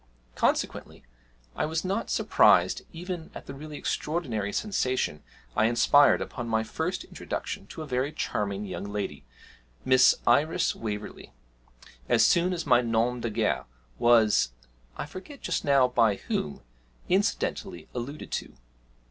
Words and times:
Consequently 0.33 1.03
I 1.55 1.67
was 1.67 1.85
not 1.85 2.09
surprised 2.09 2.81
even 2.91 3.29
at 3.35 3.45
the 3.45 3.53
really 3.53 3.77
extraordinary 3.77 4.51
sensation 4.51 5.21
I 5.55 5.65
inspired 5.65 6.23
upon 6.23 6.47
my 6.49 6.63
first 6.63 7.03
introduction 7.03 7.67
to 7.67 7.83
a 7.83 7.85
very 7.85 8.11
charming 8.11 8.65
young 8.65 8.85
lady, 8.85 9.25
Miss 9.85 10.15
Iris 10.25 10.75
Waverley, 10.75 11.33
as 12.09 12.25
soon 12.25 12.51
as 12.51 12.65
my 12.65 12.81
nom 12.81 13.19
de 13.21 13.29
guerre 13.29 13.65
was 13.99 14.53
(I 14.97 15.05
forget 15.05 15.41
just 15.43 15.63
now 15.63 15.87
by 15.87 16.15
whom) 16.15 16.61
incidentally 17.07 17.87
alluded 17.93 18.31
to. 18.31 18.55